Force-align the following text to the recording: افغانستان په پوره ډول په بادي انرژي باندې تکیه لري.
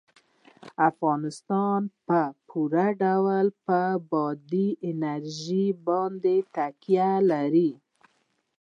افغانستان 0.89 1.79
په 2.07 2.21
پوره 2.47 2.87
ډول 3.01 3.45
په 3.67 3.79
بادي 4.11 4.67
انرژي 4.89 5.67
باندې 5.87 6.35
تکیه 6.55 7.11
لري. 7.31 7.71